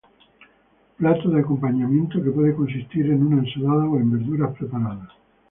[0.97, 5.09] Plato de acompañamiento que puede consistir en una ensalada o en verduras preparadas.